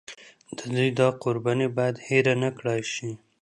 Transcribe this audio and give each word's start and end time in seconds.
د 0.57 0.59
دوی 0.73 0.89
دا 0.99 1.07
قرباني 1.23 1.67
باید 1.77 1.95
هېره 2.07 2.33
نکړای 2.43 2.81
شي. 2.93 3.09